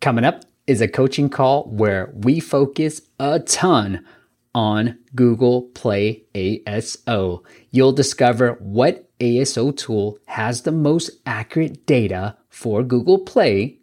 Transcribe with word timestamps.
Coming 0.00 0.24
up 0.24 0.44
is 0.68 0.80
a 0.80 0.86
coaching 0.86 1.28
call 1.28 1.64
where 1.64 2.12
we 2.14 2.38
focus 2.38 3.00
a 3.18 3.40
ton 3.40 4.06
on 4.54 4.96
Google 5.14 5.62
Play 5.62 6.24
ASO. 6.34 7.42
You'll 7.72 7.92
discover 7.92 8.52
what 8.60 9.10
ASO 9.18 9.76
tool 9.76 10.18
has 10.26 10.62
the 10.62 10.70
most 10.72 11.10
accurate 11.26 11.84
data 11.84 12.36
for 12.48 12.84
Google 12.84 13.18
Play, 13.18 13.78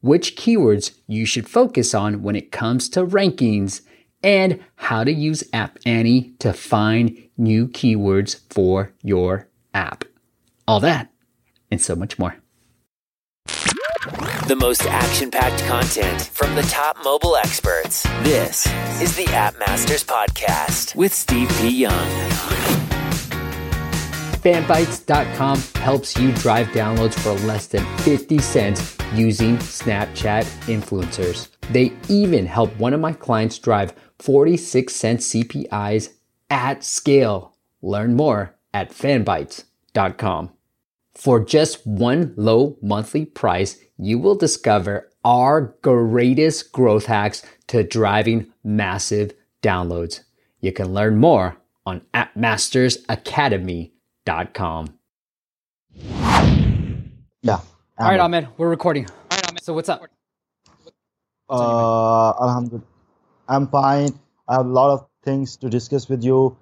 which 0.00 0.34
keywords 0.34 0.98
you 1.06 1.24
should 1.24 1.48
focus 1.48 1.94
on 1.94 2.22
when 2.22 2.34
it 2.34 2.50
comes 2.50 2.88
to 2.90 3.06
rankings, 3.06 3.82
and 4.24 4.58
how 4.74 5.04
to 5.04 5.12
use 5.12 5.44
App 5.52 5.78
Annie 5.86 6.34
to 6.40 6.52
find 6.52 7.16
new 7.38 7.68
keywords 7.68 8.40
for 8.50 8.92
your 9.02 9.48
app. 9.72 10.04
All 10.66 10.80
that 10.80 11.12
and 11.70 11.80
so 11.80 11.94
much 11.94 12.18
more. 12.18 12.36
The 14.00 14.56
most 14.56 14.86
action 14.86 15.30
packed 15.30 15.62
content 15.64 16.22
from 16.22 16.54
the 16.54 16.62
top 16.62 16.96
mobile 17.04 17.36
experts. 17.36 18.02
This 18.22 18.66
is 18.98 19.14
the 19.14 19.26
App 19.26 19.58
Masters 19.58 20.02
Podcast 20.02 20.94
with 20.96 21.12
Steve 21.12 21.50
P. 21.58 21.68
Young. 21.68 22.08
Fanbytes.com 24.40 25.58
helps 25.82 26.16
you 26.16 26.32
drive 26.32 26.68
downloads 26.68 27.12
for 27.12 27.32
less 27.46 27.66
than 27.66 27.84
50 27.98 28.38
cents 28.38 28.96
using 29.12 29.58
Snapchat 29.58 30.44
influencers. 30.64 31.48
They 31.70 31.92
even 32.08 32.46
help 32.46 32.74
one 32.78 32.94
of 32.94 33.00
my 33.00 33.12
clients 33.12 33.58
drive 33.58 33.92
46 34.18 34.96
cent 34.96 35.20
CPIs 35.20 36.14
at 36.48 36.84
scale. 36.84 37.54
Learn 37.82 38.16
more 38.16 38.56
at 38.72 38.92
fanbytes.com. 38.92 40.52
For 41.14 41.38
just 41.44 41.86
one 41.86 42.32
low 42.36 42.78
monthly 42.80 43.26
price, 43.26 43.76
you 44.00 44.18
will 44.18 44.34
discover 44.34 45.08
our 45.24 45.76
greatest 45.82 46.72
growth 46.72 47.06
hacks 47.06 47.42
to 47.68 47.82
driving 47.84 48.46
massive 48.64 49.32
downloads. 49.62 50.20
You 50.60 50.72
can 50.72 50.92
learn 50.94 51.16
more 51.18 51.56
on 51.86 52.00
appmastersacademy.com. 52.14 54.86
Yeah. 57.42 57.60
All 57.98 58.08
right, 58.10 58.20
Ahmed, 58.20 58.48
we're 58.56 58.68
recording. 58.70 59.06
Alright, 59.30 59.48
Ahmed. 59.50 59.62
So 59.62 59.74
what's 59.74 59.88
up? 59.88 60.02
Uh, 61.48 62.30
Alhamdulillah. 62.40 62.84
I'm 63.48 63.68
fine. 63.68 64.18
I 64.48 64.54
have 64.56 64.66
a 64.66 64.68
lot 64.68 64.90
of 64.92 65.06
things 65.24 65.56
to 65.58 65.68
discuss 65.68 66.08
with 66.08 66.22
you. 66.24 66.56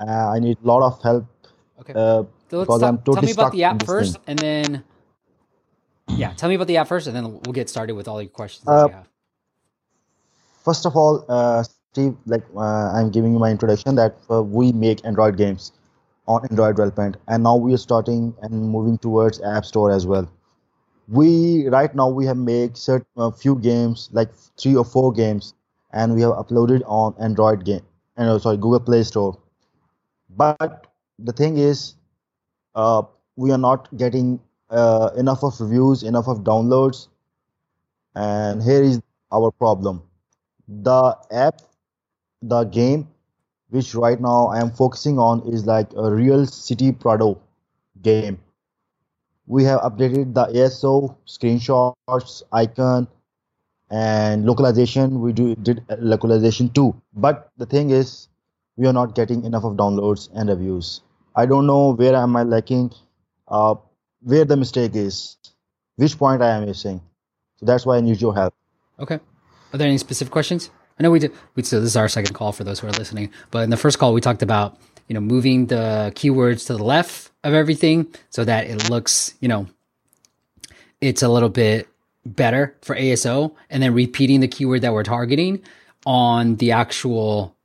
Uh, 0.00 0.30
I 0.34 0.38
need 0.40 0.58
a 0.62 0.66
lot 0.66 0.82
of 0.82 1.00
help. 1.02 1.26
Okay. 1.80 1.92
Uh, 1.94 2.24
So 2.50 2.58
let's 2.58 2.66
because 2.66 2.80
talk, 2.80 2.88
I'm 2.88 2.98
tell 3.02 3.14
me 3.22 3.30
about 3.32 3.32
stuck 3.32 3.52
the 3.52 3.64
app 3.64 3.82
first, 3.84 4.14
thing. 4.14 4.22
and 4.26 4.38
then 4.38 4.84
yeah, 6.16 6.32
tell 6.34 6.48
me 6.48 6.54
about 6.54 6.66
the 6.66 6.76
app 6.76 6.88
first, 6.88 7.06
and 7.06 7.16
then 7.16 7.32
we'll 7.32 7.52
get 7.52 7.68
started 7.68 7.94
with 7.94 8.08
all 8.08 8.20
your 8.22 8.30
questions 8.30 8.70
that 8.70 8.82
Uh, 8.82 8.86
you 8.86 8.92
have. 8.92 9.08
First 10.64 10.86
of 10.86 10.96
all, 10.96 11.24
uh, 11.28 11.62
Steve, 11.62 12.16
like 12.26 12.44
uh, 12.56 12.92
I'm 12.92 13.10
giving 13.10 13.32
you 13.32 13.38
my 13.38 13.50
introduction 13.50 13.94
that 13.96 14.16
uh, 14.30 14.42
we 14.42 14.72
make 14.72 15.04
Android 15.04 15.36
games 15.36 15.72
on 16.26 16.44
Android 16.50 16.76
development, 16.76 17.16
and 17.28 17.42
now 17.42 17.56
we 17.56 17.74
are 17.74 17.78
starting 17.78 18.34
and 18.42 18.52
moving 18.70 18.98
towards 18.98 19.40
App 19.42 19.64
Store 19.64 19.90
as 19.90 20.06
well. 20.06 20.28
We 21.08 21.68
right 21.68 21.94
now 21.94 22.08
we 22.08 22.26
have 22.26 22.36
made 22.36 22.76
certain 22.76 23.06
a 23.16 23.30
few 23.32 23.56
games, 23.56 24.08
like 24.12 24.30
three 24.58 24.76
or 24.76 24.84
four 24.84 25.12
games, 25.12 25.54
and 25.92 26.14
we 26.14 26.22
have 26.22 26.32
uploaded 26.32 26.82
on 26.86 27.14
Android 27.20 27.64
game, 27.64 27.82
and 28.16 28.28
uh, 28.28 28.38
sorry, 28.38 28.56
Google 28.56 28.80
Play 28.80 29.02
Store. 29.04 29.38
But 30.30 30.86
the 31.18 31.32
thing 31.32 31.58
is, 31.58 31.94
uh, 32.74 33.02
we 33.36 33.50
are 33.52 33.58
not 33.58 33.88
getting 33.96 34.40
uh, 34.70 35.10
enough 35.16 35.42
of 35.44 35.60
reviews, 35.60 36.02
enough 36.02 36.28
of 36.28 36.38
downloads, 36.40 37.08
and 38.14 38.62
here 38.62 38.82
is 38.82 39.00
our 39.32 39.50
problem. 39.50 40.02
The 40.68 41.16
app 41.30 41.60
the 42.42 42.64
game 42.64 43.08
which 43.70 43.94
right 43.94 44.20
now 44.20 44.46
i 44.48 44.60
am 44.60 44.70
focusing 44.70 45.18
on 45.18 45.40
is 45.54 45.66
like 45.66 45.92
a 45.96 46.10
real 46.12 46.46
city 46.46 46.92
prado 46.92 47.40
game. 48.02 48.38
We 49.46 49.64
have 49.64 49.80
updated 49.80 50.32
the 50.34 50.46
aso 50.46 51.14
screenshots 51.26 52.42
icon 52.52 53.06
and 53.90 54.46
localization. 54.46 55.20
We 55.20 55.32
do 55.32 55.54
did 55.56 55.84
localization 55.98 56.70
too. 56.70 56.94
But 57.14 57.50
the 57.58 57.66
thing 57.66 57.90
is 57.90 58.28
we 58.76 58.86
are 58.86 58.92
not 58.92 59.14
getting 59.14 59.44
enough 59.44 59.64
of 59.64 59.76
downloads 59.76 60.28
and 60.34 60.48
reviews. 60.50 61.02
I 61.36 61.46
don't 61.46 61.66
know 61.66 61.92
where 61.94 62.14
am 62.16 62.36
i 62.36 62.42
lacking. 62.44 62.92
Uh, 63.48 63.74
where 64.22 64.44
the 64.44 64.56
mistake 64.56 64.94
is 64.94 65.36
which 65.96 66.18
point 66.18 66.42
i 66.42 66.50
am 66.50 66.66
missing 66.66 67.00
so 67.56 67.66
that's 67.66 67.84
why 67.86 67.96
i 67.96 68.00
need 68.00 68.20
your 68.20 68.34
help 68.34 68.54
Okay. 69.00 69.18
Are 69.72 69.78
there 69.78 69.88
any 69.88 69.98
specific 69.98 70.30
questions? 70.30 70.70
I 70.98 71.02
know 71.02 71.10
we 71.10 71.18
did. 71.18 71.32
We 71.54 71.62
so 71.62 71.80
this 71.80 71.90
is 71.90 71.96
our 71.96 72.08
second 72.08 72.34
call 72.34 72.52
for 72.52 72.64
those 72.64 72.80
who 72.80 72.86
are 72.86 72.92
listening. 72.92 73.30
But 73.50 73.60
in 73.60 73.70
the 73.70 73.76
first 73.76 73.98
call, 73.98 74.12
we 74.12 74.20
talked 74.20 74.42
about 74.42 74.78
you 75.08 75.14
know 75.14 75.20
moving 75.20 75.66
the 75.66 76.12
keywords 76.14 76.66
to 76.66 76.76
the 76.76 76.84
left 76.84 77.30
of 77.42 77.54
everything 77.54 78.06
so 78.28 78.44
that 78.44 78.66
it 78.66 78.90
looks 78.90 79.34
you 79.40 79.48
know 79.48 79.66
it's 81.00 81.22
a 81.22 81.28
little 81.28 81.48
bit 81.48 81.88
better 82.26 82.76
for 82.82 82.94
ASO, 82.94 83.54
and 83.70 83.82
then 83.82 83.94
repeating 83.94 84.40
the 84.40 84.48
keyword 84.48 84.82
that 84.82 84.92
we're 84.92 85.02
targeting 85.02 85.62
on 86.04 86.56
the 86.56 86.72
actual 86.72 87.56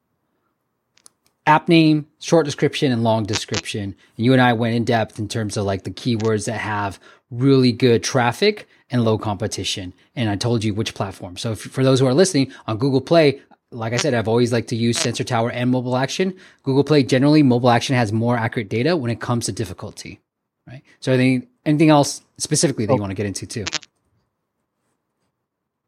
app 1.45 1.69
name, 1.69 2.07
short 2.19 2.45
description, 2.45 2.91
and 2.91 3.03
long 3.03 3.23
description. 3.23 3.95
And 4.17 4.25
you 4.25 4.33
and 4.33 4.41
I 4.41 4.53
went 4.53 4.75
in 4.75 4.83
depth 4.83 5.19
in 5.19 5.27
terms 5.27 5.57
of 5.57 5.65
like 5.65 5.83
the 5.83 5.91
keywords 5.91 6.45
that 6.45 6.59
have 6.59 6.99
really 7.29 7.71
good 7.71 8.03
traffic 8.03 8.67
and 8.89 9.03
low 9.03 9.17
competition. 9.17 9.93
And 10.15 10.29
I 10.29 10.35
told 10.35 10.63
you 10.63 10.73
which 10.73 10.93
platform. 10.93 11.37
So 11.37 11.51
if, 11.51 11.61
for 11.61 11.83
those 11.83 11.99
who 11.99 12.07
are 12.07 12.13
listening 12.13 12.51
on 12.67 12.77
Google 12.77 13.01
Play, 13.01 13.41
like 13.71 13.93
I 13.93 13.97
said, 13.97 14.13
I've 14.13 14.27
always 14.27 14.53
liked 14.53 14.69
to 14.69 14.75
use 14.75 14.97
Sensor 14.97 15.23
Tower 15.23 15.51
and 15.51 15.71
Mobile 15.71 15.97
Action. 15.97 16.35
Google 16.63 16.83
Play 16.83 17.03
generally, 17.03 17.43
Mobile 17.43 17.69
Action 17.69 17.95
has 17.95 18.11
more 18.11 18.37
accurate 18.37 18.69
data 18.69 18.95
when 18.95 19.11
it 19.11 19.19
comes 19.19 19.45
to 19.47 19.51
difficulty, 19.51 20.21
right? 20.67 20.81
So 20.99 21.11
anything, 21.11 21.47
anything 21.65 21.89
else 21.89 22.21
specifically 22.37 22.85
that 22.85 22.93
you 22.93 23.01
want 23.01 23.11
to 23.11 23.15
get 23.15 23.25
into 23.25 23.45
too? 23.45 23.65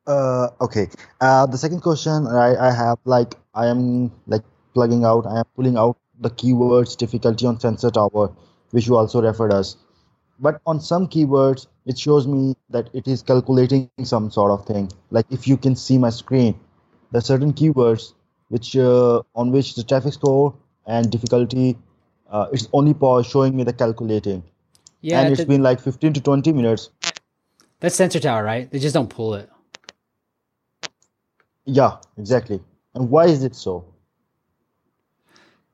Uh, 0.05 0.49
okay. 0.61 0.87
Uh, 1.19 1.45
the 1.45 1.57
second 1.57 1.81
question 1.81 2.27
I, 2.27 2.55
I 2.55 2.71
have 2.71 2.97
like 3.03 3.35
I 3.53 3.67
am 3.67 4.11
like 4.25 4.43
plugging 4.77 5.05
out. 5.11 5.25
I 5.25 5.39
am 5.39 5.45
pulling 5.55 5.77
out 5.83 5.97
the 6.19 6.29
keywords 6.41 6.95
difficulty 7.03 7.47
on 7.47 7.59
Sensor 7.59 7.91
Tower, 7.91 8.29
which 8.71 8.87
you 8.87 8.97
also 8.97 9.21
referred 9.21 9.53
us. 9.53 9.75
But 10.39 10.61
on 10.65 10.79
some 10.79 11.07
keywords, 11.07 11.67
it 11.85 11.97
shows 11.97 12.27
me 12.27 12.55
that 12.69 12.89
it 12.93 13.07
is 13.07 13.23
calculating 13.23 13.89
some 14.03 14.29
sort 14.29 14.51
of 14.51 14.65
thing. 14.67 14.91
Like 15.09 15.25
if 15.31 15.47
you 15.47 15.57
can 15.57 15.75
see 15.75 15.97
my 15.97 16.11
screen, 16.11 16.59
there 17.11 17.19
are 17.19 17.29
certain 17.33 17.53
keywords 17.53 18.13
which 18.49 18.75
uh, 18.77 19.21
on 19.35 19.51
which 19.51 19.75
the 19.75 19.83
traffic 19.83 20.13
score 20.13 20.53
and 20.85 21.11
difficulty 21.11 21.77
uh, 22.29 22.47
it's 22.51 22.67
only 22.73 22.95
showing 23.23 23.55
me 23.55 23.63
the 23.63 23.73
calculating. 23.73 24.43
Yeah, 25.01 25.21
and 25.21 25.31
it's 25.31 25.39
th- 25.39 25.47
been 25.47 25.63
like 25.63 25.79
15 25.79 26.13
to 26.13 26.21
20 26.21 26.51
minutes. 26.53 26.89
that's 27.79 27.95
Sensor 27.95 28.19
Tower, 28.19 28.43
right? 28.43 28.69
They 28.69 28.79
just 28.79 28.93
don't 28.93 29.09
pull 29.09 29.35
it. 29.35 29.49
Yeah, 31.65 31.97
exactly. 32.17 32.59
And 32.95 33.09
why 33.09 33.25
is 33.25 33.43
it 33.43 33.55
so? 33.55 33.85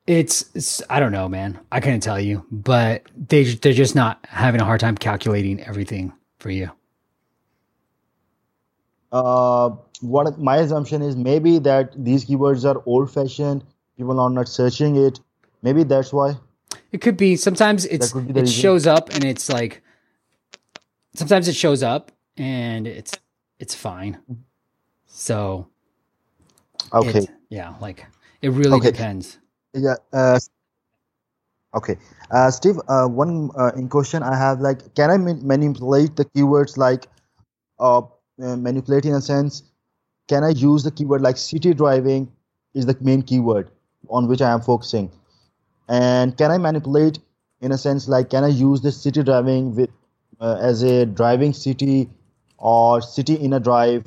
It's, 0.06 0.50
it's 0.54 0.82
I 0.90 1.00
don't 1.00 1.12
know, 1.12 1.28
man. 1.28 1.58
I 1.72 1.80
couldn't 1.80 2.00
tell 2.00 2.20
you, 2.20 2.44
but 2.50 3.04
they 3.16 3.44
they're 3.54 3.72
just 3.72 3.94
not 3.94 4.24
having 4.28 4.60
a 4.60 4.64
hard 4.64 4.80
time 4.80 4.96
calculating 4.96 5.60
everything 5.62 6.12
for 6.38 6.50
you. 6.50 6.70
uh, 9.12 9.70
what 10.00 10.38
my 10.38 10.56
assumption 10.58 11.00
is 11.02 11.16
maybe 11.16 11.58
that 11.60 11.92
these 12.04 12.24
keywords 12.26 12.64
are 12.68 12.82
old 12.84 13.10
fashioned 13.12 13.64
people 13.96 14.18
are 14.18 14.28
not 14.28 14.48
searching 14.48 14.96
it 14.96 15.20
maybe 15.62 15.84
that's 15.84 16.12
why 16.12 16.34
It 16.90 17.00
could 17.00 17.16
be 17.16 17.36
sometimes 17.36 17.86
it's 17.86 18.12
be 18.12 18.32
it 18.32 18.34
reason. 18.42 18.46
shows 18.62 18.86
up 18.86 19.10
and 19.14 19.24
it's 19.24 19.48
like 19.48 19.82
sometimes 21.14 21.46
it 21.48 21.54
shows 21.54 21.82
up 21.82 22.10
and 22.36 22.86
it's 22.88 23.12
it's 23.60 23.74
fine. 23.74 24.18
So 25.06 25.68
okay 26.92 27.20
it- 27.20 27.30
yeah, 27.50 27.74
like 27.80 28.04
it 28.42 28.50
really 28.50 28.78
Okay. 28.78 28.90
depends. 28.90 29.38
Yeah 29.74 29.96
uh, 30.12 30.38
okay. 31.74 31.96
Uh, 32.30 32.50
steve 32.50 32.78
uh, 32.88 33.06
one 33.06 33.50
uh, 33.58 33.72
in 33.76 33.88
question 33.88 34.22
i 34.22 34.36
have 34.36 34.60
like 34.60 34.94
can 34.94 35.10
i 35.10 35.16
manipulate 35.16 36.16
the 36.16 36.24
keywords 36.26 36.76
like 36.76 37.06
uh, 37.80 37.98
uh, 37.98 38.56
manipulate 38.56 39.04
in 39.06 39.14
a 39.14 39.20
sense 39.20 39.62
can 40.28 40.44
i 40.44 40.50
use 40.50 40.84
the 40.84 40.90
keyword 40.90 41.22
like 41.22 41.36
city 41.36 41.74
driving 41.74 42.30
is 42.74 42.86
the 42.86 42.96
main 43.00 43.22
keyword 43.22 43.70
on 44.10 44.28
which 44.28 44.42
i 44.42 44.50
am 44.52 44.60
focusing? 44.60 45.10
And 45.88 46.36
can 46.38 46.50
i 46.50 46.58
manipulate 46.58 47.18
in 47.60 47.72
a 47.72 47.78
sense 47.78 48.08
like 48.08 48.30
can 48.30 48.44
i 48.44 48.48
use 48.48 48.80
this 48.82 49.00
city 49.02 49.22
driving 49.22 49.74
with 49.76 49.90
uh, 50.40 50.58
as 50.60 50.82
a 50.82 51.06
driving 51.06 51.52
city 51.52 52.10
or 52.58 53.02
city 53.02 53.34
in 53.34 53.52
a 53.54 53.60
drive 53.60 54.06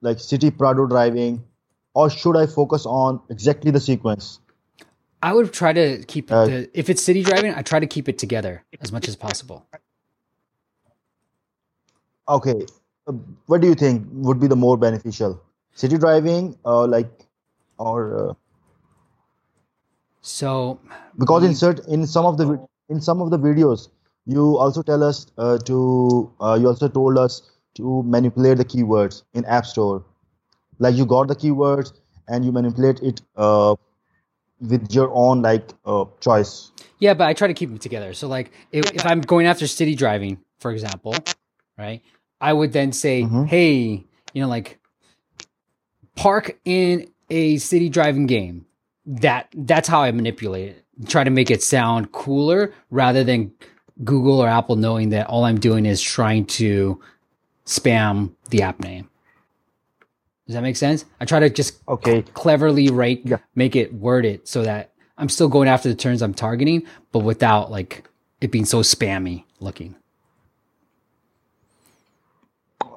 like 0.00 0.20
city 0.20 0.50
prado 0.50 0.86
driving 0.86 1.44
or 1.94 2.08
should 2.10 2.36
i 2.36 2.46
focus 2.46 2.86
on 2.86 3.20
exactly 3.30 3.70
the 3.70 3.80
sequence 3.80 4.40
I 5.22 5.32
would 5.34 5.52
try 5.52 5.72
to 5.72 6.02
keep 6.04 6.28
Uh, 6.30 6.46
the 6.46 6.70
if 6.74 6.88
it's 6.88 7.02
city 7.02 7.22
driving, 7.22 7.52
I 7.54 7.62
try 7.62 7.80
to 7.80 7.86
keep 7.86 8.08
it 8.08 8.18
together 8.18 8.64
as 8.80 8.92
much 8.92 9.08
as 9.08 9.16
possible. 9.16 9.66
okay 12.28 12.54
uh, 13.06 13.12
what 13.46 13.60
do 13.60 13.66
you 13.68 13.74
think 13.74 14.06
would 14.12 14.40
be 14.40 14.46
the 14.46 14.56
more 14.56 14.76
beneficial? 14.76 15.40
City 15.74 15.96
driving, 15.98 16.58
uh, 16.64 16.86
like, 16.86 17.10
or 17.78 18.30
uh, 18.30 18.34
So 20.22 20.80
because 21.18 21.44
in 21.44 21.50
we- 21.50 21.54
cert 21.60 21.86
in 21.88 22.06
some 22.06 22.24
of 22.26 22.36
the 22.38 22.46
in 22.88 23.00
some 23.00 23.20
of 23.22 23.30
the 23.30 23.38
videos 23.38 23.88
you 24.26 24.56
also 24.58 24.82
tell 24.82 25.02
us 25.02 25.26
uh, 25.38 25.58
to 25.70 25.78
uh, 26.40 26.56
you 26.60 26.66
also 26.68 26.88
told 26.88 27.18
us 27.18 27.42
to 27.74 28.02
manipulate 28.04 28.58
the 28.58 28.64
keywords 28.64 29.22
in 29.34 29.44
app 29.44 29.66
store 29.66 30.04
like 30.78 30.94
you 30.94 31.06
got 31.06 31.28
the 31.28 31.36
keywords 31.36 31.92
and 32.28 32.44
you 32.44 32.52
manipulate 32.52 33.00
it 33.00 33.20
uh, 33.36 33.74
with 34.60 34.92
your 34.92 35.10
own 35.12 35.42
like 35.42 35.68
uh, 35.84 36.04
choice 36.20 36.72
Yeah, 36.98 37.14
but 37.14 37.26
I 37.28 37.32
try 37.34 37.48
to 37.48 37.54
keep 37.54 37.68
them 37.70 37.78
together. 37.78 38.12
So 38.14 38.28
like 38.28 38.50
if, 38.72 38.84
if 38.92 39.06
I'm 39.06 39.20
going 39.20 39.46
after 39.46 39.66
city 39.66 39.94
driving, 39.94 40.38
for 40.58 40.70
example, 40.72 41.14
right? 41.78 42.02
I 42.40 42.52
would 42.52 42.72
then 42.72 42.92
say, 42.92 43.22
Mhm. 43.22 43.46
"Hey, 43.48 44.04
you 44.32 44.42
know 44.42 44.48
like 44.48 44.78
park 46.16 46.58
in 46.64 47.08
a 47.30 47.56
city 47.58 47.88
driving 47.88 48.26
game." 48.26 48.66
That 49.06 49.48
that's 49.54 49.88
how 49.88 50.02
I 50.02 50.10
manipulate 50.12 50.68
it. 50.70 50.84
Try 51.08 51.24
to 51.24 51.30
make 51.30 51.50
it 51.50 51.62
sound 51.62 52.12
cooler 52.12 52.72
rather 52.90 53.24
than 53.24 53.52
Google 54.04 54.40
or 54.42 54.48
Apple 54.48 54.76
knowing 54.76 55.10
that 55.10 55.26
all 55.28 55.44
I'm 55.44 55.58
doing 55.58 55.86
is 55.86 56.02
trying 56.02 56.46
to 56.46 57.00
spam 57.64 58.32
the 58.50 58.62
app 58.62 58.80
name. 58.80 59.08
Does 60.48 60.54
that 60.54 60.62
make 60.62 60.76
sense? 60.76 61.04
I 61.20 61.26
try 61.26 61.40
to 61.40 61.50
just 61.50 61.78
okay 61.88 62.22
cleverly 62.34 62.90
write 62.90 63.22
Yeah. 63.24 63.38
make 63.54 63.76
it 63.76 63.94
word 63.94 64.26
it 64.26 64.48
so 64.48 64.64
that 64.64 64.92
I'm 65.18 65.28
still 65.28 65.48
going 65.48 65.68
after 65.68 65.90
the 65.90 65.94
terms 65.94 66.22
I'm 66.22 66.34
targeting, 66.34 66.84
but 67.12 67.20
without 67.20 67.70
like 67.70 68.08
it 68.40 68.50
being 68.50 68.66
so 68.66 68.80
spammy 68.82 69.44
looking. 69.60 69.94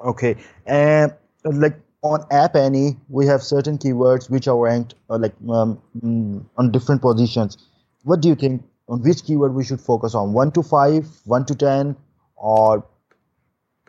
okay 0.04 0.36
and 0.66 1.12
uh, 1.44 1.50
like 1.52 1.76
on 2.02 2.24
App 2.32 2.56
Annie 2.56 2.96
we 3.08 3.26
have 3.26 3.42
certain 3.42 3.78
keywords 3.78 4.28
which 4.30 4.48
are 4.48 4.58
ranked 4.58 4.94
uh, 5.10 5.18
like 5.18 5.34
um, 5.48 5.80
mm, 6.02 6.44
on 6.58 6.72
different 6.72 7.00
positions 7.02 7.58
what 8.04 8.20
do 8.20 8.28
you 8.28 8.34
think 8.34 8.64
on 8.88 9.02
which 9.02 9.24
keyword 9.24 9.54
we 9.54 9.64
should 9.64 9.80
focus 9.80 10.14
on 10.14 10.32
1 10.32 10.52
to 10.52 10.62
5 10.64 11.06
1 11.24 11.46
to 11.46 11.54
10 11.54 11.96
or 12.36 12.84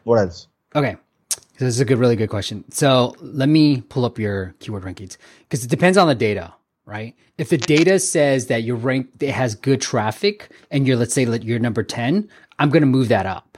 what 0.04 0.20
else 0.20 0.48
Okay. 0.76 0.98
This 1.60 1.76
is 1.76 1.80
a 1.80 1.86
good, 1.86 2.00
really 2.00 2.16
good 2.16 2.30
question. 2.30 2.64
So 2.72 3.16
let 3.22 3.48
me 3.48 3.82
pull 3.82 4.06
up 4.06 4.18
your 4.18 4.56
keyword 4.60 4.84
rankings 4.84 5.18
because 5.44 5.64
it 5.64 5.70
depends 5.70 5.98
on 5.98 6.08
the 6.08 6.16
data, 6.16 6.54
right? 6.86 7.16
If 7.38 7.50
the 7.50 7.58
data 7.58 8.00
says 8.00 8.48
that 8.48 8.64
your 8.64 8.76
rank 8.76 9.10
it 9.20 9.32
has 9.32 9.54
good 9.54 9.80
traffic 9.80 10.52
and 10.72 10.88
you're 10.88 10.98
let's 10.98 11.14
say 11.14 11.24
you're 11.26 11.60
number 11.60 11.84
ten, 11.84 12.28
I'm 12.58 12.70
gonna 12.70 12.88
move 12.88 13.08
that 13.10 13.28
up. 13.28 13.58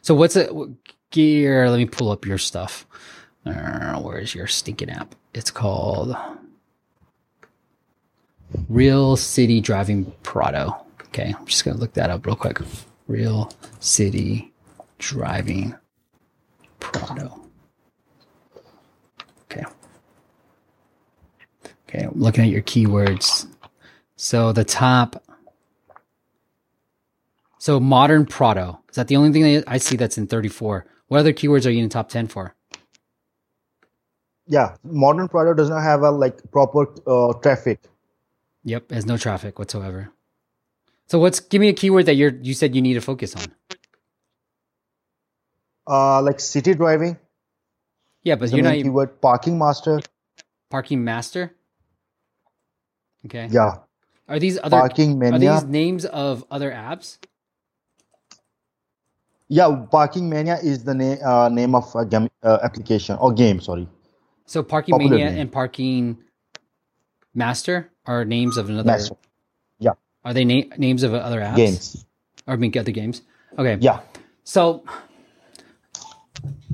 So 0.00 0.14
what's 0.14 0.34
a 0.36 0.48
gear? 1.10 1.68
Let 1.68 1.76
me 1.76 1.86
pull 1.86 2.10
up 2.10 2.24
your 2.24 2.38
stuff. 2.38 2.86
Uh, 3.44 4.00
where's 4.00 4.34
your 4.34 4.46
stinking 4.46 4.90
app? 4.90 5.14
It's 5.34 5.50
called 5.50 6.16
Real 8.68 9.16
City 9.16 9.60
Driving 9.60 10.10
Prado. 10.22 10.86
Okay, 11.08 11.34
I'm 11.38 11.46
just 11.46 11.64
gonna 11.66 11.78
look 11.78 11.92
that 11.94 12.08
up 12.08 12.24
real 12.24 12.36
quick. 12.36 12.60
Real 13.08 13.52
City 13.78 14.52
Driving 14.98 15.74
Prado. 16.80 17.42
Okay. 19.44 19.64
Okay, 21.88 22.04
I'm 22.04 22.20
looking 22.20 22.44
at 22.44 22.50
your 22.50 22.62
keywords. 22.62 23.46
So 24.16 24.52
the 24.52 24.64
top. 24.64 25.22
So 27.58 27.80
modern 27.80 28.26
Prado. 28.26 28.80
Is 28.90 28.96
that 28.96 29.08
the 29.08 29.16
only 29.16 29.32
thing 29.32 29.42
that 29.42 29.64
I 29.66 29.78
see 29.78 29.96
that's 29.96 30.18
in 30.18 30.26
34? 30.26 30.86
What 31.08 31.20
other 31.20 31.32
keywords 31.32 31.66
are 31.66 31.70
you 31.70 31.78
in 31.82 31.88
the 31.88 31.92
top 31.92 32.08
10 32.08 32.28
for? 32.28 32.54
yeah 34.48 34.76
modern 34.84 35.28
Prado 35.28 35.54
does 35.54 35.70
not 35.70 35.82
have 35.82 36.02
a 36.02 36.10
like 36.10 36.38
proper 36.52 36.86
uh, 37.06 37.32
traffic 37.40 37.80
Yep, 38.64 38.90
has 38.92 39.06
no 39.06 39.16
traffic 39.16 39.58
whatsoever. 39.58 40.12
So 41.08 41.18
what's 41.18 41.40
give 41.40 41.60
me 41.60 41.68
a 41.68 41.72
keyword 41.72 42.06
that 42.06 42.14
you're 42.16 42.34
you 42.42 42.54
said 42.54 42.74
you 42.74 42.82
need 42.82 42.94
to 42.94 43.00
focus 43.00 43.36
on. 43.36 43.44
Uh 45.90 46.22
like 46.22 46.40
city 46.40 46.74
driving 46.74 47.18
Yeah, 48.24 48.36
but 48.36 48.50
you're 48.52 48.62
not 48.62 48.76
even 48.76 48.84
keyword 48.84 49.20
parking 49.20 49.58
master 49.58 50.00
parking 50.70 51.04
master. 51.04 51.54
Okay. 53.26 53.48
yeah 53.50 53.72
Are 54.28 54.38
these 54.38 54.58
other 54.62 54.76
parking 54.78 55.18
are 55.20 55.38
mania 55.38 55.60
these 55.60 55.64
names 55.64 56.04
of 56.06 56.44
other 56.50 56.70
apps? 56.70 57.18
yeah 59.48 59.68
parking 59.90 60.28
mania 60.30 60.58
is 60.62 60.84
the 60.84 60.94
name 60.94 61.18
uh, 61.24 61.48
name 61.48 61.74
of 61.74 61.94
a 61.96 62.04
game 62.06 62.28
uh, 62.42 62.58
application 62.62 63.16
or 63.20 63.32
game 63.32 63.60
sorry 63.60 63.88
So 64.46 64.62
parking 64.62 64.94
Popular 64.94 65.18
mania 65.18 65.30
name. 65.30 65.40
and 65.42 65.52
parking 65.52 66.18
master 67.34 67.90
are 68.06 68.24
names 68.24 68.56
of 68.56 68.68
another. 68.70 68.90
Master. 68.90 69.16
yeah 69.78 69.92
Are 70.24 70.34
they 70.34 70.44
na- 70.44 70.74
names 70.76 71.02
of 71.02 71.14
other 71.14 71.40
apps? 71.40 71.56
games 71.56 72.06
Or 72.46 72.54
I 72.54 72.56
mean, 72.56 72.76
other 72.78 72.92
games. 72.92 73.22
Okay. 73.58 73.76
yeah 73.80 74.00
So, 74.44 74.82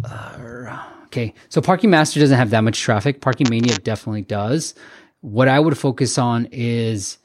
uh, 0.04 0.82
okay. 1.04 1.34
So 1.48 1.60
Parking 1.60 1.90
Master 1.90 2.20
doesn't 2.20 2.36
have 2.36 2.50
that 2.50 2.60
much 2.60 2.80
traffic. 2.80 3.20
Parking 3.20 3.48
Mania 3.50 3.76
definitely 3.78 4.22
does. 4.22 4.74
What 5.20 5.48
I 5.48 5.58
would 5.58 5.76
focus 5.78 6.18
on 6.18 6.48
is 6.52 7.18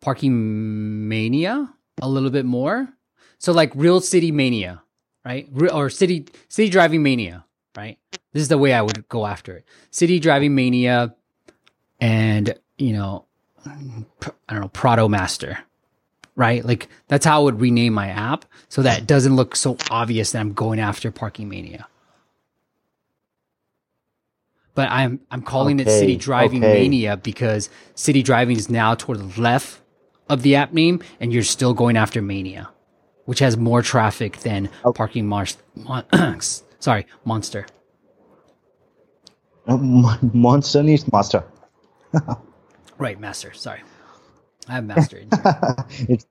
Parking 0.00 1.08
Mania 1.08 1.72
a 2.00 2.08
little 2.08 2.30
bit 2.30 2.44
more. 2.44 2.88
So 3.38 3.52
like 3.52 3.72
Real 3.74 4.00
City 4.00 4.32
Mania, 4.32 4.82
right? 5.24 5.48
Or 5.72 5.90
City 5.90 6.26
City 6.48 6.70
Driving 6.70 7.02
Mania, 7.02 7.44
right? 7.76 7.98
This 8.32 8.42
is 8.42 8.48
the 8.48 8.58
way 8.58 8.72
I 8.72 8.82
would 8.82 9.08
go 9.08 9.26
after 9.26 9.56
it. 9.56 9.64
City 9.90 10.18
Driving 10.18 10.54
Mania, 10.54 11.14
and 12.00 12.54
you 12.78 12.92
know, 12.92 13.26
I 13.66 13.74
don't 14.52 14.60
know, 14.60 14.68
Prado 14.68 15.08
Master, 15.08 15.58
right? 16.38 16.64
Like 16.64 16.88
that's 17.08 17.26
how 17.26 17.40
I 17.40 17.44
would 17.44 17.60
rename 17.60 17.92
my 17.92 18.08
app 18.08 18.46
so 18.70 18.80
that 18.82 19.00
it 19.00 19.06
doesn't 19.06 19.36
look 19.36 19.56
so 19.56 19.76
obvious 19.90 20.30
that 20.30 20.38
I'm 20.38 20.54
going 20.54 20.78
after 20.80 21.10
Parking 21.10 21.48
Mania. 21.50 21.86
But 24.74 24.88
I'm 24.90 25.20
I'm 25.32 25.42
calling 25.42 25.80
it 25.80 25.90
City 25.90 26.16
Driving 26.16 26.64
okay. 26.64 26.72
Mania 26.74 27.16
because 27.16 27.68
City 27.96 28.22
Driving 28.22 28.56
is 28.56 28.70
now 28.70 28.94
toward 28.94 29.18
the 29.18 29.40
left 29.40 29.80
of 30.28 30.42
the 30.42 30.54
app 30.54 30.72
name, 30.72 31.02
and 31.20 31.32
you're 31.32 31.42
still 31.42 31.74
going 31.74 31.96
after 31.96 32.22
Mania, 32.22 32.70
which 33.24 33.40
has 33.40 33.56
more 33.56 33.82
traffic 33.82 34.38
than 34.38 34.70
oh. 34.84 34.92
Parking 34.92 35.26
Mars. 35.26 35.58
Mon- 35.74 36.04
sorry, 36.78 37.06
Monster. 37.24 37.66
Monster 39.66 40.82
needs 40.82 41.10
master 41.12 41.44
Right, 42.98 43.18
Master. 43.20 43.52
Sorry, 43.52 43.80
I 44.68 44.74
have 44.74 44.84
Master. 44.84 45.18
in 45.18 45.28
it's 46.08 46.26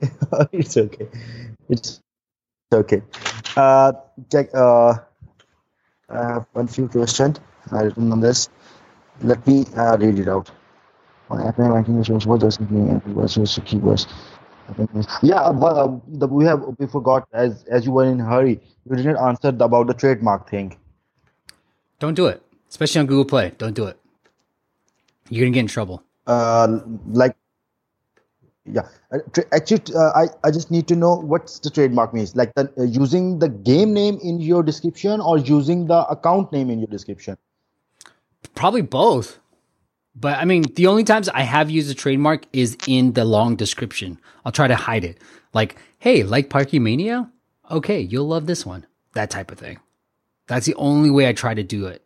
it's 0.52 0.76
okay. 0.76 1.08
It's 1.68 2.00
okay. 2.72 3.02
Uh 3.56 3.92
check 4.32 4.48
uh 4.54 4.94
I 6.08 6.32
have 6.32 6.46
one 6.52 6.66
few 6.66 6.88
questions. 6.88 7.38
I 7.70 7.82
written 7.82 8.10
on 8.12 8.20
this. 8.20 8.48
Let 9.22 9.46
me 9.46 9.66
uh, 9.76 9.96
read 9.98 10.18
it 10.18 10.28
out. 10.28 10.50
On 11.28 11.40
app 11.46 11.58
ranking 11.58 11.98
resource 11.98 12.26
what 12.26 12.40
does 12.40 12.58
it 12.58 12.70
mean? 12.70 12.88
And 12.88 13.14
what's 13.14 13.36
your 13.36 13.46
keywords 13.46 14.06
yeah 15.22 15.52
but 15.52 15.76
uh, 15.76 15.98
the, 16.08 16.26
we 16.26 16.44
have 16.44 16.62
we 16.78 16.86
forgot 16.86 17.26
as 17.32 17.64
as 17.64 17.84
you 17.86 17.92
were 17.92 18.04
in 18.04 18.20
a 18.20 18.24
hurry 18.24 18.60
you 18.88 18.96
didn't 18.96 19.16
answer 19.16 19.50
the, 19.50 19.64
about 19.64 19.86
the 19.86 19.94
trademark 19.94 20.48
thing. 20.48 20.76
Don't 21.98 22.14
do 22.14 22.26
it, 22.26 22.42
especially 22.68 23.00
on 23.00 23.06
Google 23.06 23.24
Play. 23.26 23.52
Don't 23.58 23.74
do 23.74 23.84
it. 23.86 23.98
You're 25.28 25.44
gonna 25.44 25.54
get 25.54 25.60
in 25.60 25.66
trouble. 25.66 26.02
uh 26.26 26.80
like 27.06 27.36
yeah 28.66 28.88
Uh, 29.12 29.18
actually 29.52 29.94
uh, 29.96 30.12
i 30.22 30.26
i 30.44 30.50
just 30.50 30.70
need 30.70 30.88
to 30.88 30.96
know 30.96 31.16
what's 31.16 31.58
the 31.60 31.70
trademark 31.70 32.14
means 32.14 32.36
like 32.36 32.52
the, 32.54 32.64
uh, 32.78 32.84
using 32.84 33.38
the 33.40 33.48
game 33.48 33.92
name 33.94 34.18
in 34.22 34.40
your 34.40 34.62
description 34.62 35.20
or 35.20 35.38
using 35.38 35.86
the 35.86 36.00
account 36.08 36.52
name 36.52 36.70
in 36.70 36.78
your 36.80 36.88
description 36.88 37.36
Probably 38.54 38.82
both. 38.82 39.38
But 40.14 40.38
I 40.38 40.44
mean, 40.46 40.64
the 40.76 40.86
only 40.88 41.04
times 41.04 41.28
I 41.30 41.42
have 41.42 41.70
used 41.70 41.90
a 41.90 41.94
trademark 41.94 42.46
is 42.52 42.78
in 42.86 43.14
the 43.14 43.24
long 43.24 43.56
description. 43.56 44.18
I'll 44.44 44.52
try 44.52 44.68
to 44.68 44.76
hide 44.76 45.04
it. 45.04 45.18
Like, 45.54 45.76
hey, 45.98 46.22
like 46.24 46.50
Parky 46.50 46.78
Mania? 46.78 47.30
Okay, 47.70 48.00
you'll 48.00 48.28
love 48.28 48.46
this 48.46 48.66
one. 48.66 48.86
That 49.14 49.30
type 49.30 49.52
of 49.52 49.58
thing. 49.58 49.80
That's 50.48 50.66
the 50.66 50.74
only 50.76 51.10
way 51.10 51.28
I 51.28 51.32
try 51.32 51.54
to 51.54 51.62
do 51.62 51.86
it. 51.86 52.02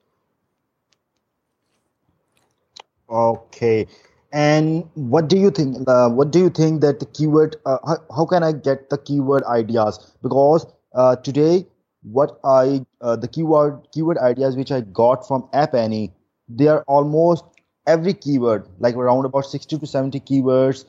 okay 3.08 3.87
and 4.35 4.85
what 4.95 5.29
do 5.29 5.38
you 5.38 5.50
think 5.50 5.88
uh, 5.88 6.09
what 6.11 6.33
do 6.33 6.41
you 6.41 6.50
think 6.50 6.81
that 6.81 6.99
the 7.00 7.07
keyword 7.07 7.57
uh, 7.67 7.79
how, 7.87 7.97
how 8.17 8.26
can 8.26 8.43
i 8.43 8.53
get 8.53 8.91
the 8.91 8.99
keyword 8.99 9.45
ideas 9.45 10.12
because 10.23 10.67
uh, 10.95 11.14
today 11.17 11.64
what 12.03 12.41
i 12.45 12.85
uh, 13.00 13.17
the 13.17 13.29
keyword 13.29 13.79
keyword 13.93 14.19
ideas 14.19 14.57
which 14.57 14.73
i 14.73 14.81
got 15.03 15.26
from 15.29 15.49
app 15.53 15.75
annie 15.75 16.12
they 16.49 16.67
are 16.67 16.83
almost 16.88 17.45
every 17.87 18.12
keyword 18.12 18.67
like 18.81 18.97
around 18.97 19.25
about 19.25 19.47
60 19.47 19.79
to 19.79 19.87
70 19.87 20.21
keywords 20.21 20.85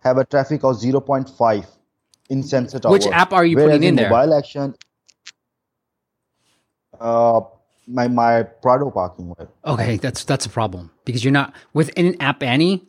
have 0.00 0.18
a 0.18 0.24
traffic 0.24 0.64
of 0.64 0.76
0.5 0.76 1.66
in 2.30 2.42
sensor 2.42 2.80
tower 2.80 2.92
Which 2.92 3.06
app 3.06 3.32
are 3.32 3.44
you 3.44 3.56
Whereas 3.56 3.76
putting 3.76 3.88
in 3.90 3.96
there? 3.96 4.10
mobile 4.10 4.34
action 4.34 4.74
uh, 7.00 7.40
my 7.86 8.08
my 8.08 8.42
Prado 8.42 8.90
parking. 8.90 9.28
lot. 9.28 9.50
Okay, 9.64 9.96
that's 9.96 10.24
that's 10.24 10.46
a 10.46 10.48
problem 10.48 10.90
because 11.04 11.24
you're 11.24 11.32
not 11.32 11.54
within 11.72 12.20
App 12.20 12.42
Annie. 12.42 12.86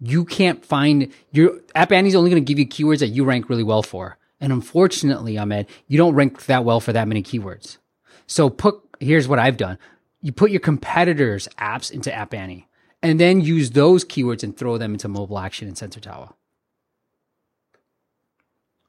You 0.00 0.24
can't 0.24 0.64
find 0.64 1.12
your 1.32 1.60
App 1.74 1.92
Annie's 1.92 2.14
only 2.14 2.30
going 2.30 2.44
to 2.44 2.46
give 2.46 2.58
you 2.58 2.66
keywords 2.66 3.00
that 3.00 3.08
you 3.08 3.24
rank 3.24 3.48
really 3.48 3.62
well 3.62 3.82
for, 3.82 4.18
and 4.40 4.52
unfortunately, 4.52 5.38
Ahmed, 5.38 5.66
you 5.88 5.98
don't 5.98 6.14
rank 6.14 6.46
that 6.46 6.64
well 6.64 6.80
for 6.80 6.92
that 6.92 7.08
many 7.08 7.22
keywords. 7.22 7.78
So 8.26 8.50
put 8.50 8.76
here's 9.00 9.28
what 9.28 9.38
I've 9.38 9.56
done: 9.56 9.78
you 10.20 10.32
put 10.32 10.50
your 10.50 10.60
competitors' 10.60 11.48
apps 11.58 11.90
into 11.90 12.12
App 12.12 12.34
Annie, 12.34 12.68
and 13.02 13.20
then 13.20 13.40
use 13.40 13.70
those 13.70 14.04
keywords 14.04 14.42
and 14.42 14.56
throw 14.56 14.78
them 14.78 14.92
into 14.92 15.08
Mobile 15.08 15.38
Action 15.38 15.68
and 15.68 15.76
Sensor 15.76 16.00
Tower. 16.00 16.34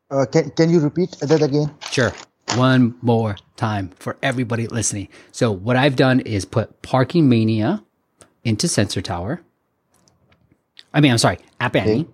Uh, 0.10 0.26
can 0.26 0.52
can 0.52 0.70
you 0.70 0.80
repeat 0.80 1.12
that 1.22 1.42
again? 1.42 1.74
Sure. 1.92 2.14
One 2.54 2.96
more 3.02 3.38
time 3.58 3.90
for 3.96 4.18
everybody 4.22 4.68
listening. 4.68 5.10
So 5.32 5.52
what 5.52 5.76
I've 5.76 5.96
done 5.96 6.20
is 6.22 6.46
put 6.46 6.82
Parking 6.82 7.28
Mania 7.28 7.84
into 8.44 8.68
Sensor 8.68 9.02
Tower. 9.02 9.42
I 10.94 11.02
mean, 11.02 11.12
I'm 11.12 11.18
sorry, 11.18 11.40
App 11.60 11.76
Annie, 11.76 12.02
okay. 12.02 12.10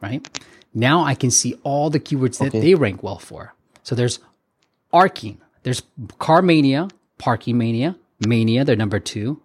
right? 0.00 0.40
Now 0.72 1.04
I 1.04 1.14
can 1.14 1.30
see 1.30 1.54
all 1.62 1.90
the 1.90 2.00
keywords 2.00 2.38
that 2.38 2.48
okay. 2.48 2.60
they 2.60 2.74
rank 2.74 3.02
well 3.02 3.18
for. 3.18 3.54
So 3.82 3.94
there's 3.94 4.18
Arcing, 4.92 5.40
there's 5.62 5.82
Car 6.18 6.42
Mania, 6.42 6.88
Parking 7.18 7.58
Mania, 7.58 7.96
Mania, 8.26 8.64
they're 8.64 8.74
number 8.74 8.98
two. 8.98 9.40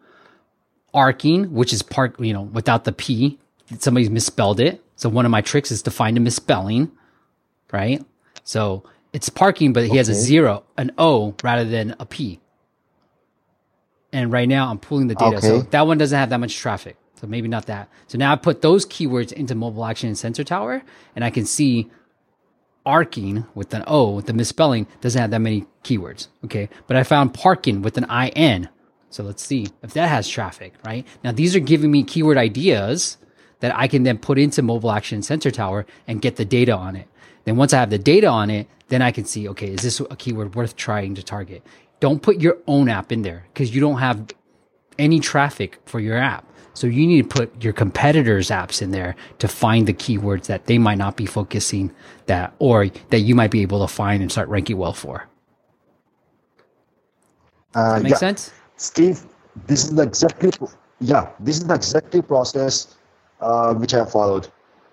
Arcing, 0.94 1.54
which 1.54 1.74
is 1.74 1.84
park, 1.84 2.16
you 2.20 2.34
know, 2.34 2.42
without 2.42 2.86
the 2.86 2.92
P, 2.92 3.38
somebody's 3.78 4.10
misspelled 4.10 4.60
it. 4.60 4.84
So 4.96 5.10
one 5.10 5.26
of 5.26 5.32
my 5.32 5.42
tricks 5.42 5.70
is 5.70 5.84
to 5.84 5.92
find 5.92 6.18
a 6.18 6.20
misspelling 6.20 6.92
right? 7.72 8.04
So 8.44 8.84
it's 9.14 9.30
parking, 9.30 9.74
but 9.74 9.84
he 9.84 9.90
okay. 9.90 9.98
has 9.98 10.10
a 10.10 10.14
zero, 10.14 10.64
an 10.78 10.92
O 10.98 11.36
rather 11.44 11.66
than 11.66 11.96
a 12.00 12.06
P. 12.06 12.40
And 14.12 14.32
right 14.32 14.48
now 14.48 14.70
I'm 14.70 14.80
pulling 14.80 15.08
the 15.08 15.16
data. 15.16 15.38
Okay. 15.38 15.48
So 15.48 15.62
that 15.62 15.88
one 15.88 15.98
doesn't 15.98 16.18
have 16.18 16.30
that 16.30 16.40
much 16.40 16.58
traffic. 16.58 16.98
So 17.16 17.28
maybe 17.28 17.48
not 17.48 17.66
that. 17.66 17.90
So 18.08 18.18
now 18.18 18.32
I 18.32 18.36
put 18.38 18.62
those 18.62 18.86
keywords 18.86 19.32
into 19.32 19.54
mobile 19.56 19.86
action 19.86 20.08
and 20.08 20.18
sensor 20.18 20.44
tower 20.44 20.84
and 21.16 21.26
I 21.26 21.30
can 21.30 21.46
see 21.46 21.90
arcing 22.86 23.46
with 23.56 23.74
an 23.74 23.84
O 23.88 24.12
with 24.12 24.26
the 24.26 24.34
misspelling 24.34 24.88
doesn't 25.02 25.20
have 25.20 25.32
that 25.32 25.40
many 25.40 25.66
keywords. 25.84 26.28
Okay. 26.46 26.70
But 26.88 26.98
I 26.98 27.04
found 27.04 27.34
parking 27.34 27.82
with 27.82 27.98
an 27.98 28.06
IN. 28.10 28.70
So 29.10 29.24
let's 29.24 29.44
see 29.44 29.68
if 29.84 29.94
that 29.94 30.08
has 30.08 30.30
traffic, 30.30 30.74
right? 30.86 31.06
Now 31.24 31.32
these 31.32 31.56
are 31.56 31.60
giving 31.60 31.92
me 31.92 32.04
keyword 32.04 32.38
ideas 32.38 33.18
that 33.60 33.76
I 33.76 33.88
can 33.88 34.04
then 34.04 34.18
put 34.18 34.40
into 34.40 34.62
mobile 34.62 34.92
action 34.92 35.22
sensor 35.22 35.52
tower 35.52 35.86
and 36.08 36.22
get 36.22 36.38
the 36.38 36.46
data 36.46 36.76
on 36.76 36.96
it. 36.96 37.09
Then 37.46 37.58
once 37.58 37.74
I 37.74 37.80
have 37.80 37.90
the 37.90 37.98
data 37.98 38.28
on 38.28 38.50
it, 38.50 38.68
then 38.90 39.02
I 39.02 39.12
can 39.12 39.26
see, 39.26 39.48
okay, 39.50 39.72
is 39.72 39.82
this 39.82 40.00
a 40.00 40.16
keyword 40.16 40.56
worth 40.56 40.76
trying 40.76 41.16
to 41.16 41.24
target? 41.24 41.64
Don't 42.00 42.22
put 42.22 42.42
your 42.42 42.58
own 42.68 42.90
app 42.90 43.12
in 43.12 43.22
there 43.22 43.46
because 43.54 43.74
you 43.74 43.82
don't 43.82 44.00
have 44.00 44.28
any 44.98 45.20
traffic 45.20 45.80
for 45.86 46.00
your 46.00 46.18
app. 46.18 46.46
So 46.74 46.88
you 46.88 47.06
need 47.06 47.24
to 47.24 47.28
put 47.28 47.64
your 47.64 47.74
competitors' 47.74 48.50
apps 48.50 48.82
in 48.82 48.92
there 48.92 49.16
to 49.40 49.48
find 49.48 49.88
the 49.88 49.94
keywords 49.94 50.46
that 50.46 50.66
they 50.66 50.78
might 50.78 50.98
not 50.98 51.18
be 51.18 51.26
focusing 51.26 51.94
that 52.28 52.54
or 52.60 52.88
that 53.10 53.20
you 53.20 53.36
might 53.36 53.52
be 53.52 53.62
able 53.62 53.86
to 53.86 53.94
find 53.94 54.22
and 54.22 54.32
start 54.32 54.48
ranking 54.48 54.78
well 54.78 54.94
for. 54.94 55.28
Uh, 57.76 57.96
that 57.96 58.04
make 58.04 58.12
yeah. 58.12 58.18
sense? 58.18 58.52
Steve, 58.78 59.22
this 59.68 59.86
is 59.86 60.00
exactly 60.00 60.52
yeah, 61.02 61.30
this 61.40 61.58
is 61.58 61.66
the 61.66 61.76
exactly 61.76 62.22
process 62.22 62.96
uh, 63.42 63.74
which 63.74 63.94
I 63.94 64.06
followed. 64.06 64.48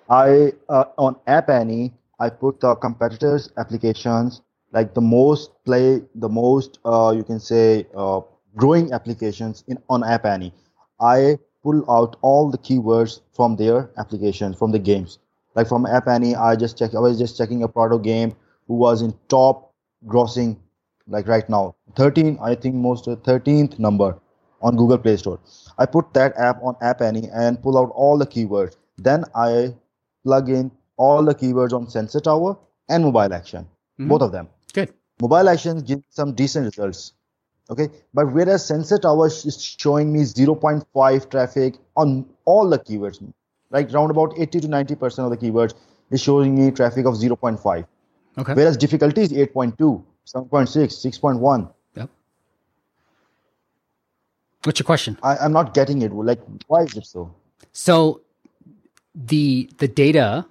I 0.08 0.52
uh, 0.68 0.84
on 0.98 1.16
App 1.26 1.50
Annie, 1.50 1.92
I 2.18 2.30
put 2.30 2.60
the 2.60 2.74
competitors 2.76 3.50
applications 3.56 4.42
like 4.72 4.94
the 4.94 5.00
most 5.00 5.50
play, 5.64 6.02
the 6.14 6.28
most 6.28 6.78
uh, 6.84 7.12
you 7.16 7.24
can 7.24 7.40
say 7.40 7.86
uh, 7.96 8.20
growing 8.56 8.92
applications 8.92 9.64
in 9.68 9.78
on 9.88 10.04
App 10.04 10.24
Annie. 10.24 10.52
I 11.00 11.38
pull 11.62 11.88
out 11.90 12.16
all 12.22 12.50
the 12.50 12.58
keywords 12.58 13.20
from 13.32 13.56
their 13.56 13.90
applications 13.98 14.56
from 14.56 14.72
the 14.72 14.78
games. 14.78 15.18
Like 15.54 15.68
from 15.68 15.86
App 15.86 16.08
Annie, 16.08 16.36
I 16.36 16.56
just 16.56 16.78
check. 16.78 16.94
I 16.94 17.00
was 17.00 17.18
just 17.18 17.36
checking 17.36 17.62
a 17.62 17.68
Prado 17.68 17.98
game 17.98 18.34
who 18.66 18.74
was 18.74 19.02
in 19.02 19.14
top 19.28 19.72
grossing 20.06 20.56
like 21.08 21.26
right 21.28 21.48
now 21.48 21.74
13 21.96 22.38
i 22.42 22.54
think 22.54 22.74
most 22.74 23.06
13th 23.06 23.78
number 23.78 24.18
on 24.60 24.76
google 24.76 24.98
play 24.98 25.16
store 25.16 25.38
i 25.78 25.86
put 25.86 26.12
that 26.14 26.36
app 26.36 26.62
on 26.62 26.76
app 26.80 27.00
annie 27.00 27.28
and 27.32 27.62
pull 27.62 27.78
out 27.78 27.90
all 27.94 28.18
the 28.18 28.26
keywords 28.26 28.76
then 28.98 29.24
i 29.34 29.74
plug 30.24 30.48
in 30.48 30.70
all 30.96 31.24
the 31.24 31.34
keywords 31.34 31.72
on 31.72 31.88
Sensor 31.88 32.20
Tower 32.20 32.56
and 32.88 33.04
Mobile 33.04 33.32
Action, 33.32 33.64
mm-hmm. 33.64 34.08
both 34.08 34.22
of 34.22 34.32
them. 34.32 34.48
Good. 34.72 34.92
Mobile 35.20 35.48
Action 35.48 35.80
gives 35.80 36.04
some 36.10 36.34
decent 36.34 36.66
results. 36.66 37.12
Okay, 37.68 37.88
but 38.14 38.32
whereas 38.32 38.64
Sensor 38.64 38.98
Tower 38.98 39.26
is 39.26 39.76
showing 39.78 40.12
me 40.12 40.20
0.5 40.20 41.30
traffic 41.30 41.74
on 41.96 42.24
all 42.44 42.68
the 42.68 42.78
keywords, 42.78 43.20
like 43.70 43.92
around 43.92 44.10
about 44.10 44.38
80 44.38 44.60
to 44.60 44.68
90 44.68 44.94
percent 44.94 45.32
of 45.32 45.38
the 45.38 45.46
keywords 45.46 45.74
is 46.10 46.22
showing 46.22 46.54
me 46.54 46.70
traffic 46.70 47.06
of 47.06 47.14
0.5. 47.14 47.86
Okay. 48.38 48.54
Whereas 48.54 48.76
difficulty 48.76 49.22
is 49.22 49.32
8.2, 49.32 49.76
7.6, 50.26 50.44
6.1. 51.10 51.72
Yep. 51.96 52.10
What's 54.62 54.78
your 54.78 54.84
question? 54.84 55.18
I, 55.22 55.36
I'm 55.38 55.52
not 55.52 55.74
getting 55.74 56.02
it. 56.02 56.12
Like, 56.12 56.40
why 56.68 56.82
is 56.82 56.96
it 56.96 57.06
so? 57.06 57.34
So 57.72 58.20
the 59.14 59.70
the 59.78 59.88
data 59.88 60.46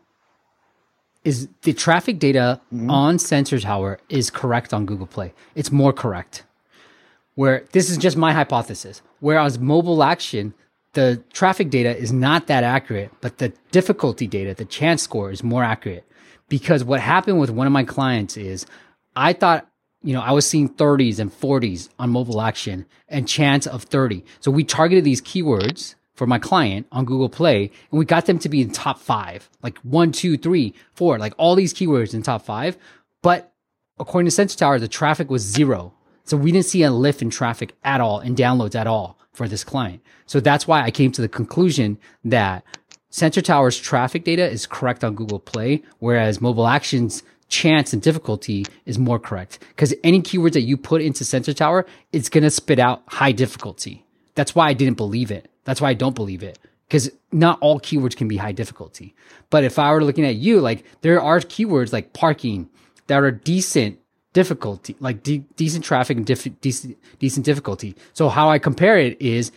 is 1.25 1.49
the 1.63 1.73
traffic 1.73 2.19
data 2.19 2.61
mm-hmm. 2.73 2.89
on 2.89 3.19
Sensor 3.19 3.59
Tower 3.59 3.99
is 4.07 4.29
correct 4.29 4.73
on 4.73 4.85
Google 4.85 5.07
Play. 5.07 5.33
It's 5.55 5.71
more 5.71 5.91
correct. 5.91 6.43
Where 7.33 7.65
this 7.73 7.89
is 7.89 7.97
just 7.97 8.15
my 8.15 8.31
hypothesis. 8.31 9.01
Whereas 9.19 9.59
mobile 9.59 10.03
action, 10.03 10.53
the 10.93 11.21
traffic 11.33 11.69
data 11.69 11.97
is 11.97 12.13
not 12.13 12.47
that 12.47 12.63
accurate, 12.63 13.11
but 13.19 13.39
the 13.39 13.51
difficulty 13.71 14.27
data, 14.27 14.53
the 14.53 14.63
chance 14.63 15.01
score 15.01 15.31
is 15.31 15.43
more 15.43 15.63
accurate. 15.63 16.05
Because 16.47 16.83
what 16.83 17.01
happened 17.01 17.39
with 17.39 17.49
one 17.49 17.67
of 17.67 17.73
my 17.73 17.83
clients 17.83 18.37
is 18.37 18.65
I 19.15 19.33
thought, 19.33 19.67
you 20.03 20.13
know, 20.13 20.21
I 20.21 20.31
was 20.31 20.47
seeing 20.47 20.69
30s 20.69 21.19
and 21.19 21.31
40s 21.31 21.89
on 21.97 22.11
mobile 22.11 22.39
action 22.39 22.85
and 23.09 23.27
chance 23.27 23.65
of 23.65 23.83
30. 23.83 24.23
So 24.39 24.51
we 24.51 24.63
targeted 24.63 25.03
these 25.03 25.21
keywords 25.21 25.95
for 26.15 26.25
my 26.25 26.39
client 26.39 26.87
on 26.91 27.05
Google 27.05 27.29
Play, 27.29 27.71
and 27.91 27.99
we 27.99 28.05
got 28.05 28.25
them 28.25 28.39
to 28.39 28.49
be 28.49 28.61
in 28.61 28.71
top 28.71 28.99
five, 28.99 29.49
like 29.61 29.77
one, 29.79 30.11
two, 30.11 30.37
three, 30.37 30.73
four, 30.93 31.19
like 31.19 31.33
all 31.37 31.55
these 31.55 31.73
keywords 31.73 32.13
in 32.13 32.23
top 32.23 32.43
five. 32.43 32.77
But 33.21 33.53
according 33.99 34.25
to 34.25 34.31
Sensor 34.31 34.57
Tower, 34.57 34.79
the 34.79 34.87
traffic 34.87 35.29
was 35.29 35.41
zero. 35.41 35.93
So 36.23 36.37
we 36.37 36.51
didn't 36.51 36.65
see 36.65 36.83
a 36.83 36.91
lift 36.91 37.21
in 37.21 37.29
traffic 37.29 37.75
at 37.83 38.01
all, 38.01 38.19
and 38.19 38.35
downloads 38.35 38.75
at 38.75 38.87
all 38.87 39.19
for 39.33 39.47
this 39.47 39.63
client. 39.63 40.01
So 40.25 40.39
that's 40.39 40.67
why 40.67 40.81
I 40.81 40.91
came 40.91 41.11
to 41.11 41.21
the 41.21 41.29
conclusion 41.29 41.99
that 42.23 42.63
Sensor 43.09 43.41
Tower's 43.41 43.79
traffic 43.79 44.23
data 44.23 44.49
is 44.49 44.65
correct 44.65 45.03
on 45.03 45.15
Google 45.15 45.39
Play, 45.39 45.83
whereas 45.99 46.41
Mobile 46.41 46.67
Actions 46.67 47.23
chance 47.47 47.93
and 47.93 48.01
difficulty 48.01 48.65
is 48.85 48.97
more 48.97 49.19
correct. 49.19 49.59
Because 49.69 49.93
any 50.03 50.21
keywords 50.21 50.53
that 50.53 50.61
you 50.61 50.77
put 50.77 51.01
into 51.01 51.23
Sensor 51.23 51.53
Tower, 51.53 51.85
it's 52.11 52.29
going 52.29 52.43
to 52.43 52.49
spit 52.49 52.79
out 52.79 53.03
high 53.07 53.31
difficulty. 53.31 54.05
That's 54.33 54.55
why 54.55 54.67
I 54.67 54.73
didn't 54.73 54.97
believe 54.97 55.31
it. 55.31 55.49
That's 55.65 55.81
why 55.81 55.89
I 55.89 55.93
don't 55.93 56.15
believe 56.15 56.41
it. 56.41 56.57
Because 56.87 57.11
not 57.31 57.57
all 57.61 57.79
keywords 57.79 58.15
can 58.15 58.27
be 58.27 58.37
high 58.37 58.51
difficulty. 58.51 59.15
But 59.49 59.63
if 59.63 59.77
I 59.77 59.91
were 59.91 60.03
looking 60.03 60.25
at 60.25 60.35
you, 60.35 60.61
like 60.61 60.85
there 61.01 61.19
are 61.21 61.39
keywords 61.39 61.91
like 61.91 62.13
parking 62.13 62.69
that 63.07 63.21
are 63.21 63.31
decent 63.31 63.99
difficulty, 64.33 64.95
like 64.99 65.23
de- 65.23 65.45
decent 65.55 65.83
traffic 65.83 66.17
and 66.17 66.25
diff- 66.25 66.59
decent, 66.61 66.97
decent 67.19 67.45
difficulty. 67.45 67.95
So 68.13 68.29
how 68.29 68.49
I 68.49 68.59
compare 68.59 68.97
it 68.97 69.19
is 69.21 69.51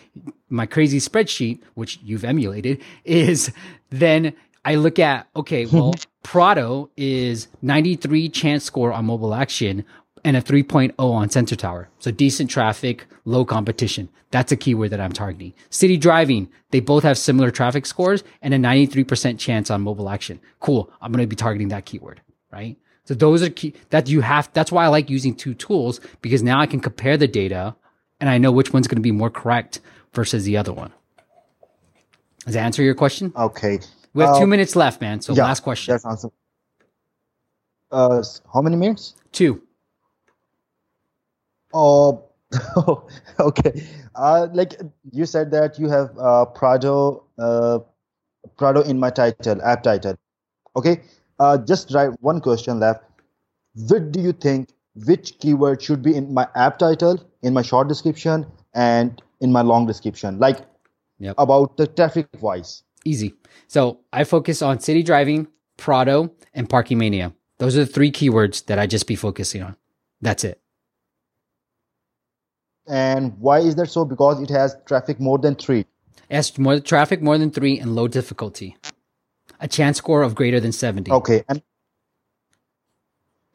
my 0.49 0.67
crazy 0.67 1.01
spreadsheet, 1.01 1.61
which 1.75 1.99
you've 2.03 2.25
emulated, 2.25 2.81
is 3.05 3.53
then 3.91 4.33
I 4.65 4.77
look 4.77 4.99
at, 4.99 5.29
okay, 5.35 5.67
well, 5.67 5.95
Prado 6.23 6.91
is 6.97 7.49
93 7.63 8.29
chance 8.29 8.65
score 8.65 8.93
on 8.93 9.07
mobile 9.07 9.35
action 9.35 9.85
and 10.25 10.37
a 10.37 10.43
3.0 10.43 10.95
on 10.99 11.31
Sensor 11.31 11.57
Tower. 11.57 11.89
So 11.99 12.11
decent 12.11 12.51
traffic, 12.51 13.07
low 13.25 13.45
competition. 13.45 14.09
That's 14.31 14.53
a 14.53 14.57
keyword 14.57 14.91
that 14.91 15.01
I'm 15.01 15.13
targeting. 15.13 15.55
City 15.71 15.97
driving, 15.97 16.49
they 16.71 16.81
both 16.81 17.03
have 17.03 17.17
similar 17.17 17.51
traffic 17.51 17.87
scores 17.87 18.25
and 18.43 18.53
a 18.53 18.59
93% 18.59 19.39
chance 19.39 19.71
on 19.71 19.81
mobile 19.83 20.11
action. 20.11 20.41
Cool. 20.61 20.91
I'm 21.01 21.13
going 21.13 21.23
to 21.23 21.27
be 21.27 21.37
targeting 21.37 21.69
that 21.69 21.87
keyword, 21.87 22.21
right? 22.53 22.77
So 23.05 23.15
those 23.15 23.43
are 23.43 23.49
key 23.49 23.75
that 23.91 24.09
you 24.09 24.21
have. 24.21 24.51
That's 24.53 24.71
why 24.71 24.85
I 24.85 24.89
like 24.89 25.09
using 25.09 25.35
two 25.35 25.55
tools 25.55 26.01
because 26.21 26.43
now 26.43 26.61
I 26.61 26.67
can 26.67 26.81
compare 26.81 27.17
the 27.17 27.29
data 27.29 27.75
and 28.21 28.29
I 28.29 28.37
know 28.37 28.53
which 28.53 28.73
one's 28.73 28.87
going 28.87 28.97
to 28.97 29.03
be 29.03 29.13
more 29.13 29.31
correct 29.31 29.81
versus 30.13 30.45
the 30.45 30.57
other 30.59 30.73
one. 30.73 30.93
Does 32.45 32.55
that 32.55 32.65
answer 32.65 32.83
your 32.83 32.95
question? 32.95 33.33
Okay. 33.35 33.79
We 34.13 34.25
have 34.25 34.35
uh, 34.35 34.41
two 34.41 34.47
minutes 34.47 34.77
left, 34.77 35.01
man. 35.01 35.21
So 35.21 35.33
yeah, 35.33 35.45
last 35.45 35.61
question. 35.61 35.93
That's 35.93 36.05
awesome. 36.05 36.33
Uh, 37.91 38.23
how 38.53 38.61
many 38.61 38.77
minutes? 38.77 39.15
Two. 39.33 39.63
Oh, 41.75 42.25
okay. 43.41 43.83
Uh, 44.15 44.49
like 44.53 44.81
you 45.13 45.27
said 45.27 45.51
that 45.51 45.79
you 45.79 45.89
have 45.89 46.17
uh, 46.19 46.45
Prado, 46.47 47.25
uh, 47.39 47.81
Prado 48.57 48.83
in 48.83 48.99
my 48.99 49.11
title, 49.11 49.61
app 49.63 49.83
title. 49.83 50.17
Okay. 50.77 51.03
Uh, 51.39 51.59
just 51.59 51.93
right. 51.95 52.11
One 52.21 52.41
question 52.41 52.81
left. 52.81 53.05
What 53.89 54.13
do 54.13 54.21
you 54.21 54.33
think 54.33 54.71
which 55.07 55.39
keyword 55.39 55.83
should 55.83 56.03
be 56.03 56.15
in 56.17 56.33
my 56.35 56.49
app 56.57 56.79
title, 56.79 57.23
in 57.43 57.55
my 57.55 57.63
short 57.63 57.89
description, 57.89 58.47
and 58.75 59.23
in 59.41 59.53
my 59.53 59.63
long 59.63 59.87
description, 59.87 60.39
like 60.39 60.61
Yep. 61.21 61.35
about 61.39 61.77
the 61.77 61.87
traffic 61.87 62.29
wise. 62.41 62.83
Easy. 63.05 63.35
So 63.67 64.01
I 64.13 64.25
focus 64.25 64.63
on 64.63 64.81
city 64.81 65.03
driving, 65.03 65.49
Prado, 65.77 66.31
and 66.55 66.69
parking 66.69 66.99
mania. 66.99 67.33
Those 67.59 67.77
are 67.77 67.81
the 67.85 67.87
three 67.87 68.11
keywords 68.11 68.65
that 68.67 68.79
I 68.79 68.87
just 68.87 69.07
be 69.07 69.17
focusing 69.17 69.63
on. 69.63 69.77
That's 70.21 70.45
it. 70.45 70.61
And 72.89 73.39
why 73.39 73.59
is 73.61 73.75
that 73.77 73.89
so? 73.91 74.05
Because 74.05 74.41
it 74.41 74.49
has 74.51 74.77
traffic 74.87 75.21
more 75.21 75.39
than 75.39 75.55
three. 75.55 75.81
It 76.31 76.35
has 76.35 76.57
more 76.59 76.81
traffic, 76.81 77.23
more 77.23 77.37
than 77.39 77.51
three, 77.51 77.79
and 77.79 77.95
low 77.95 78.09
difficulty. 78.09 78.77
A 79.61 79.69
chance 79.69 79.99
score 79.99 80.23
of 80.23 80.35
greater 80.35 80.61
than 80.61 80.73
70. 80.73 81.11
Okay, 81.11 81.43
and 81.49 81.63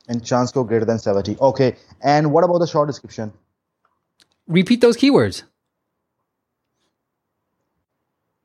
and 0.08 0.24
chance 0.24 0.50
score 0.50 0.66
greater 0.66 0.86
than 0.86 1.00
70. 1.00 1.38
Okay, 1.40 1.76
and 2.02 2.32
what 2.34 2.44
about 2.44 2.60
the 2.60 2.68
short 2.68 2.88
description? 2.88 3.32
Repeat 4.48 4.82
those 4.82 4.98
keywords. 4.98 5.44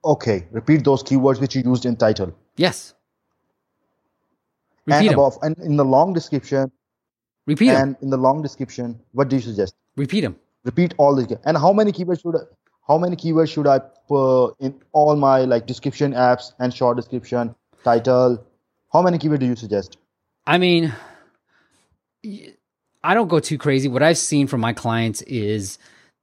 Okay, 0.04 0.47
repeat 0.52 0.85
those 0.85 1.02
keywords 1.02 1.40
which 1.40 1.57
you 1.57 1.62
used 1.64 1.85
in 1.85 1.97
title. 1.97 2.33
Yes. 2.57 2.95
and 4.87 4.95
Repeat 4.95 5.09
them. 5.09 5.18
above, 5.18 5.38
and 5.42 5.59
in 5.59 5.76
the 5.76 5.85
long 5.85 6.12
description, 6.12 6.71
Repeat 7.47 7.68
them. 7.68 7.83
and 7.83 7.97
in 8.02 8.11
the 8.11 8.16
long 8.16 8.40
description, 8.40 8.99
what 9.12 9.28
do 9.28 9.37
you 9.37 9.42
suggest? 9.42 9.75
Repeat 9.97 10.21
them. 10.23 10.37
Repeat 10.69 10.93
all 10.99 11.15
the 11.15 11.41
and 11.47 11.57
how 11.57 11.73
many 11.73 11.93
keywords 11.93 12.21
should 12.21 12.37
I, 12.37 12.41
how 12.87 12.99
many 12.99 13.17
keywords 13.17 13.51
should 13.51 13.67
I 13.67 13.79
put 14.07 14.51
in 14.61 14.79
all 14.93 15.17
my 15.17 15.39
like 15.53 15.67
description 15.67 16.13
apps 16.13 16.53
and 16.59 16.75
short 16.75 16.99
description, 16.99 17.55
title? 17.85 18.45
How 18.93 19.01
many 19.01 19.17
keywords 19.17 19.41
do 19.41 19.47
you 19.47 19.57
suggest? 19.57 19.97
I 20.47 20.59
mean, 20.59 20.93
I 23.03 23.15
don't 23.15 23.29
go 23.29 23.41
too 23.41 23.57
crazy. 23.57 23.89
What 23.89 24.03
I've 24.03 24.19
seen 24.19 24.47
from 24.47 24.61
my 24.61 24.75
clients 24.75 25.23
is 25.23 25.79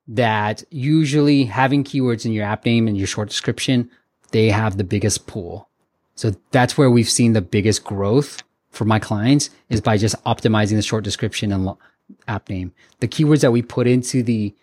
that 0.08 0.64
usually 0.70 1.46
having 1.46 1.84
keywords 1.84 2.24
in 2.24 2.32
your 2.32 2.46
app 2.46 2.66
name 2.66 2.88
and 2.88 2.96
your 2.96 3.08
short 3.08 3.30
description, 3.30 3.90
they 4.30 4.52
have 4.52 4.78
the 4.78 4.84
biggest 4.84 5.26
pool. 5.26 5.68
So 6.14 6.36
that's 6.52 6.78
where 6.78 6.92
we've 6.92 7.10
seen 7.10 7.34
the 7.34 7.42
biggest 7.42 7.84
growth 7.84 8.44
for 8.70 8.86
my 8.86 9.00
clients 9.00 9.50
is 9.70 9.82
by 9.82 9.98
just 9.98 10.24
optimizing 10.24 10.76
the 10.76 10.84
short 10.84 11.04
description 11.04 11.52
and 11.52 11.68
app 12.28 12.50
name. 12.50 12.74
The 13.00 13.08
keywords 13.08 13.42
that 13.42 13.52
we 13.52 13.62
put 13.62 13.88
into 13.88 14.24
the 14.24 14.54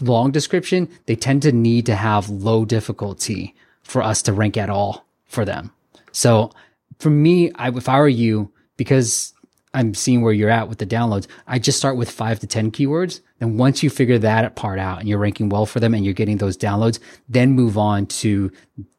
long 0.00 0.30
description, 0.30 0.88
they 1.06 1.16
tend 1.16 1.42
to 1.42 1.52
need 1.52 1.86
to 1.86 1.94
have 1.94 2.28
low 2.28 2.64
difficulty 2.64 3.54
for 3.82 4.02
us 4.02 4.22
to 4.22 4.32
rank 4.32 4.56
at 4.56 4.70
all 4.70 5.06
for 5.24 5.44
them. 5.44 5.72
So 6.12 6.52
for 6.98 7.10
me, 7.10 7.52
I, 7.52 7.68
if 7.70 7.88
I 7.88 7.98
were 7.98 8.08
you, 8.08 8.52
because 8.76 9.34
I'm 9.74 9.94
seeing 9.94 10.22
where 10.22 10.32
you're 10.32 10.50
at 10.50 10.68
with 10.68 10.78
the 10.78 10.86
downloads, 10.86 11.26
I 11.46 11.58
just 11.58 11.78
start 11.78 11.96
with 11.96 12.10
five 12.10 12.40
to 12.40 12.46
10 12.46 12.70
keywords. 12.70 13.20
Then 13.38 13.56
once 13.56 13.82
you 13.82 13.90
figure 13.90 14.18
that 14.18 14.56
part 14.56 14.78
out 14.78 15.00
and 15.00 15.08
you're 15.08 15.18
ranking 15.18 15.48
well 15.48 15.66
for 15.66 15.80
them 15.80 15.94
and 15.94 16.04
you're 16.04 16.14
getting 16.14 16.38
those 16.38 16.56
downloads, 16.56 16.98
then 17.28 17.52
move 17.52 17.76
on 17.76 18.06
to 18.06 18.50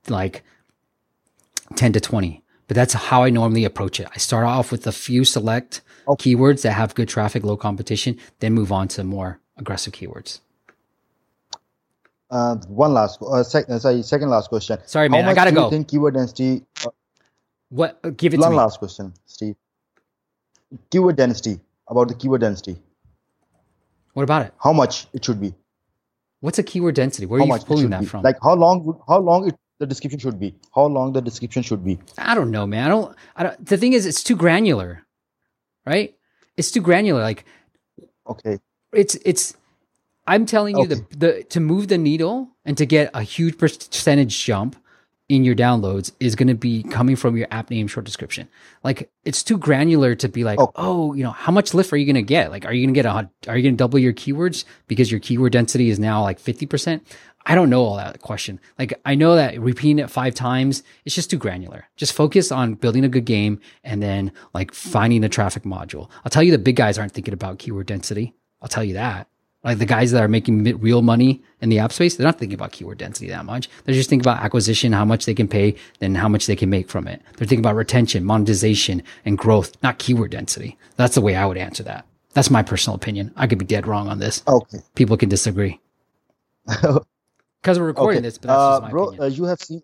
like 0.08 0.44
10 1.76 1.94
to 1.94 2.00
20. 2.00 2.44
But 2.70 2.76
that's 2.76 2.94
how 2.94 3.24
I 3.24 3.32
normally 3.32 3.66
approach 3.66 4.00
it. 4.00 4.08
I 4.16 4.20
start 4.20 4.46
off 4.46 4.72
with 4.72 4.88
a 4.88 4.94
few 4.94 5.26
select 5.26 5.82
keywords 6.08 6.62
that 6.64 6.74
have 6.74 6.96
good 6.96 7.10
traffic, 7.10 7.44
low 7.44 7.58
competition, 7.58 8.18
then 8.42 8.54
move 8.54 8.72
on 8.72 8.88
to 8.90 9.04
more 9.04 9.40
aggressive 9.58 9.94
keywords. 9.94 10.40
Uh, 12.32 12.58
one 12.68 12.94
last, 12.94 13.20
uh, 13.24 13.44
sec- 13.44 13.70
uh, 13.70 13.80
sorry, 13.80 14.04
second 14.04 14.30
last 14.30 14.50
question. 14.50 14.78
Sorry, 14.86 15.10
man, 15.10 15.26
I 15.26 15.34
gotta 15.34 15.52
do 15.52 15.58
you 15.58 15.62
go. 15.64 15.70
think 15.72 15.88
keyword 15.90 16.14
density? 16.14 16.64
Uh, 16.86 16.92
What? 17.70 18.00
uh, 18.04 18.12
Give 18.12 18.36
it 18.36 18.38
to 18.38 18.42
one 18.44 18.52
me. 18.52 18.58
last 18.58 18.80
question, 18.80 19.14
Steve. 19.26 19.56
Keyword 20.92 21.16
density 21.18 21.60
about 21.88 22.10
the 22.10 22.14
keyword 22.16 22.42
density. 22.42 22.78
What 24.14 24.24
about 24.24 24.46
it? 24.48 24.54
How 24.64 24.74
much 24.74 25.08
it 25.14 25.26
should 25.26 25.42
be? 25.42 25.56
What's 26.42 26.60
a 26.60 26.64
keyword 26.64 26.96
density? 26.96 27.26
Where 27.26 27.40
are 27.40 27.42
How 27.42 27.46
you 27.46 27.50
much 27.50 27.66
pulling 27.66 27.90
that 27.92 28.02
be? 28.02 28.06
from? 28.06 28.24
Like 28.24 28.38
how 28.44 28.54
long? 28.56 29.02
How 29.08 29.20
long 29.20 29.48
it, 29.50 29.56
the 29.80 29.88
description 29.88 30.20
should 30.20 30.40
be? 30.40 30.56
How 30.76 30.86
long 30.86 31.14
the 31.14 31.22
description 31.22 31.64
should 31.64 31.84
be? 31.84 32.00
I 32.18 32.36
don't 32.36 32.52
know, 32.52 32.68
man. 32.68 32.86
I 32.86 32.90
don't, 32.90 33.16
I 33.36 33.44
don't, 33.44 33.66
the 33.66 33.78
thing 33.78 33.94
is, 33.94 34.06
it's 34.06 34.24
too 34.24 34.36
granular, 34.36 35.06
right? 35.86 36.16
It's 36.58 36.72
too 36.72 36.82
granular. 36.82 37.22
Like 37.22 37.46
Okay. 38.28 38.60
it's, 38.94 39.16
it's, 39.26 39.56
I'm 40.28 40.46
telling 40.46 40.78
you 40.78 40.86
the, 40.86 41.06
the, 41.18 41.44
to 41.46 41.60
move 41.60 41.88
the 41.88 41.98
needle 41.98 42.50
and 42.66 42.78
to 42.78 42.86
get 42.86 43.10
a 43.14 43.24
huge 43.24 43.58
percentage 43.58 44.44
jump 44.44 44.76
in 45.30 45.44
your 45.44 45.56
downloads 45.56 46.12
is 46.20 46.36
going 46.36 46.48
to 46.48 46.56
be 46.56 46.82
coming 46.84 47.16
from 47.16 47.38
your 47.38 47.48
app 47.52 47.70
name 47.70 47.88
short 47.88 48.04
description. 48.06 48.50
Like 48.84 49.12
it's 49.24 49.44
too 49.44 49.58
granular 49.60 50.16
to 50.16 50.28
be 50.28 50.44
like, 50.44 50.60
Okay. 50.60 50.72
oh, 50.76 51.14
you 51.14 51.24
know, 51.24 51.32
how 51.32 51.52
much 51.52 51.74
lift 51.76 51.94
are 51.94 51.98
you 51.98 52.06
going 52.06 52.16
to 52.16 52.22
get? 52.24 52.50
Like, 52.50 52.66
are 52.66 52.74
you 52.74 52.86
going 52.86 52.94
to 52.94 52.98
get 52.98 53.06
a, 53.06 53.30
are 53.50 53.56
you 53.56 53.64
going 53.64 53.76
to 53.76 53.78
double 53.78 54.00
your 54.00 54.12
keywords 54.14 54.66
because 54.88 55.12
your 55.12 55.20
keyword 55.20 55.52
density 55.54 55.90
is 55.90 56.00
now 56.00 56.24
like 56.24 56.40
50%? 56.42 57.02
I 57.46 57.56
don't 57.56 57.70
know 57.70 57.84
all 57.84 57.96
that 57.98 58.22
question. 58.22 58.60
Like, 58.78 59.00
I 59.06 59.16
know 59.16 59.36
that 59.36 59.60
repeating 59.60 60.00
it 60.00 60.10
five 60.10 60.34
times, 60.36 60.84
it's 61.06 61.16
just 61.16 61.30
too 61.30 61.38
granular. 61.38 61.88
Just 61.96 62.14
focus 62.14 62.52
on 62.52 62.74
building 62.74 63.06
a 63.06 63.10
good 63.10 63.26
game 63.26 63.60
and 63.84 64.02
then 64.04 64.32
like 64.54 64.74
finding 64.74 65.24
a 65.24 65.30
traffic 65.30 65.64
module. 65.64 66.10
I'll 66.26 66.32
tell 66.32 66.44
you, 66.44 66.52
the 66.52 66.58
big 66.58 66.76
guys 66.76 66.98
aren't 66.98 67.14
thinking 67.14 67.34
about 67.34 67.60
keyword 67.60 67.86
density. 67.88 68.34
I'll 68.62 68.68
tell 68.68 68.84
you 68.84 68.96
that. 68.96 69.28
Like 69.64 69.80
the 69.80 69.86
guys 69.86 70.12
that 70.12 70.24
are 70.24 70.28
making 70.30 70.64
real 70.80 71.02
money 71.02 71.42
in 71.62 71.70
the 71.70 71.80
app 71.80 71.92
space, 71.92 72.16
they're 72.16 72.26
not 72.26 72.40
thinking 72.40 72.56
about 72.56 72.72
keyword 72.72 72.98
density 73.00 73.30
that 73.30 73.46
much. 73.46 73.70
They're 73.86 73.96
just 73.96 74.10
thinking 74.10 74.26
about 74.26 74.44
acquisition, 74.44 74.94
how 74.94 75.06
much 75.06 75.26
they 75.26 75.36
can 75.36 75.48
pay, 75.50 75.76
then 76.00 76.16
how 76.16 76.30
much 76.30 76.48
they 76.48 76.56
can 76.56 76.70
make 76.70 76.90
from 76.90 77.08
it. 77.08 77.22
They're 77.38 77.48
thinking 77.48 77.60
about 77.60 77.76
retention, 77.76 78.24
monetization, 78.26 79.04
and 79.26 79.38
growth, 79.38 79.74
not 79.84 80.00
keyword 80.00 80.32
density. 80.32 80.78
That's 80.98 81.16
the 81.16 81.22
way 81.22 81.36
I 81.36 81.46
would 81.46 81.58
answer 81.58 81.84
that. 81.84 82.06
That's 82.34 82.50
my 82.52 82.64
personal 82.64 82.96
opinion. 82.96 83.34
I 83.36 83.48
could 83.48 83.60
be 83.60 83.66
dead 83.66 83.88
wrong 83.88 84.08
on 84.08 84.20
this. 84.20 84.44
Okay. 84.48 84.80
People 84.96 85.18
can 85.18 85.30
disagree 85.30 85.80
because 86.68 87.80
we're 87.80 87.86
recording 87.86 88.20
okay. 88.20 88.28
this, 88.28 88.38
but 88.38 88.50
that's 88.50 88.66
uh, 88.66 88.72
just 88.72 88.82
my 88.82 88.90
bro, 88.90 89.04
opinion. 89.10 89.24
uh, 89.24 89.28
you 89.28 89.44
have 89.46 89.62
seen. 89.62 89.84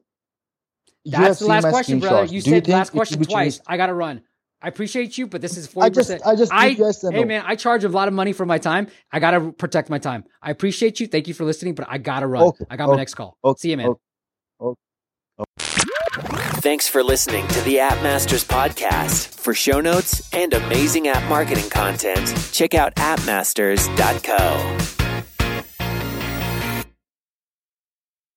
you 1.03 1.11
That's 1.11 1.27
have 1.27 1.39
the 1.39 1.47
last 1.47 1.69
question, 1.69 1.99
brother. 1.99 2.25
You 2.25 2.41
you 2.41 2.41
said 2.41 2.67
last 2.67 2.91
question 2.91 3.21
twice. 3.21 3.61
I 3.67 3.77
gotta 3.77 3.93
run. 3.95 4.21
I 4.65 4.69
appreciate 4.69 5.15
you, 5.15 5.27
but 5.27 5.41
this 5.41 5.57
is 5.57 5.67
I 5.67 5.69
forty 5.69 5.89
just, 5.91 6.09
percent. 6.09 6.23
I 6.25 6.35
just 6.35 6.51
I, 6.51 6.69
need 6.69 6.79
yes 6.79 7.05
hey 7.07 7.23
man, 7.23 7.43
I 7.45 7.55
charge 7.55 7.83
a 7.83 7.89
lot 7.89 8.07
of 8.07 8.15
money 8.15 8.33
for 8.33 8.47
my 8.47 8.57
time. 8.57 8.87
I 9.11 9.19
gotta 9.19 9.51
protect 9.51 9.91
my 9.91 9.99
time. 9.99 10.23
I 10.41 10.49
appreciate 10.49 10.99
you. 10.99 11.05
Thank 11.05 11.27
you 11.27 11.35
for 11.35 11.45
listening, 11.45 11.75
but 11.75 11.85
I 11.87 11.99
gotta 11.99 12.25
run. 12.25 12.45
Okay, 12.45 12.65
I 12.67 12.75
got 12.75 12.89
my 12.89 12.95
next 12.95 13.13
call. 13.13 13.37
okay, 13.43 13.59
See 13.59 13.69
you, 13.69 13.77
man. 13.77 13.93
okay. 14.59 14.75
Thanks 16.61 16.87
for 16.87 17.03
listening 17.03 17.47
to 17.49 17.61
the 17.61 17.79
App 17.79 18.01
Masters 18.01 18.43
podcast. 18.43 19.27
For 19.27 19.53
show 19.53 19.81
notes 19.81 20.33
and 20.33 20.51
amazing 20.51 21.09
app 21.09 21.29
marketing 21.29 21.69
content, 21.69 22.33
check 22.51 22.73
out 22.73 22.95
appmasters.co. 22.95 24.94